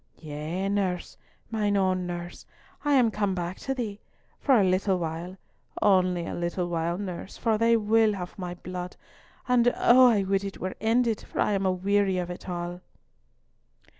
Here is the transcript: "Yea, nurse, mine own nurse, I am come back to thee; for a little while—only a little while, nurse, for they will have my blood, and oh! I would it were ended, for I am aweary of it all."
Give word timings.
"Yea, 0.17 0.67
nurse, 0.67 1.15
mine 1.51 1.77
own 1.77 2.07
nurse, 2.07 2.47
I 2.83 2.93
am 2.95 3.11
come 3.11 3.35
back 3.35 3.59
to 3.59 3.75
thee; 3.75 3.99
for 4.39 4.59
a 4.59 4.63
little 4.63 4.97
while—only 4.97 6.25
a 6.25 6.33
little 6.33 6.67
while, 6.67 6.97
nurse, 6.97 7.37
for 7.37 7.55
they 7.55 7.77
will 7.77 8.13
have 8.13 8.35
my 8.35 8.55
blood, 8.55 8.95
and 9.47 9.71
oh! 9.77 10.07
I 10.07 10.23
would 10.23 10.43
it 10.43 10.57
were 10.57 10.73
ended, 10.81 11.21
for 11.21 11.39
I 11.39 11.51
am 11.51 11.67
aweary 11.67 12.17
of 12.17 12.31
it 12.31 12.49
all." 12.49 12.81